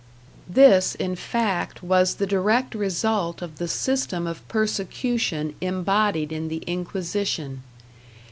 [0.49, 6.63] This, in fact, was the direct result of the system of persecution embodied in the
[6.65, 7.61] Inquisition.